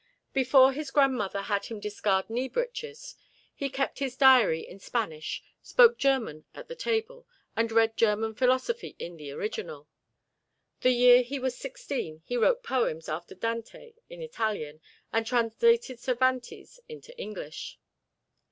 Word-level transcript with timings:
Before 0.33 0.73
his 0.73 0.89
grandmother 0.89 1.43
had 1.43 1.65
him 1.67 1.79
discard 1.79 2.27
knee 2.27 2.47
breeches, 2.47 3.15
he 3.53 3.69
kept 3.69 3.99
his 3.99 4.17
diary 4.17 4.61
in 4.67 4.79
Spanish, 4.79 5.43
spoke 5.61 5.99
German 5.99 6.43
at 6.55 6.67
the 6.67 6.75
table, 6.75 7.27
and 7.55 7.71
read 7.71 7.95
German 7.95 8.33
philosophy 8.33 8.95
in 8.97 9.15
the 9.17 9.29
original. 9.31 9.87
The 10.79 10.89
year 10.89 11.21
he 11.21 11.37
was 11.37 11.55
sixteen 11.55 12.23
he 12.25 12.35
wrote 12.35 12.63
poems 12.63 13.07
after 13.09 13.35
Dante 13.35 13.93
in 14.09 14.23
Italian 14.23 14.81
and 15.13 15.23
translated 15.23 15.99
Cervantes 15.99 16.79
into 16.89 17.15
English. 17.19 17.77